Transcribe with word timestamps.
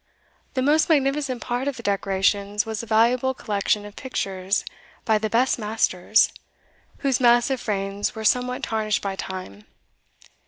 The 0.55 0.63
most 0.63 0.89
magnificent 0.89 1.43
part 1.43 1.67
of 1.67 1.77
the 1.77 1.83
decorations 1.83 2.65
was 2.65 2.81
a 2.81 2.87
valuable 2.87 3.35
collection 3.35 3.85
of 3.85 3.95
pictures 3.95 4.65
by 5.05 5.19
the 5.19 5.29
best 5.29 5.59
masters, 5.59 6.33
whose 7.05 7.19
massive 7.19 7.61
frames 7.61 8.15
were 8.15 8.25
somewhat 8.25 8.63
tarnished 8.63 9.03
by 9.03 9.15
time. 9.15 9.65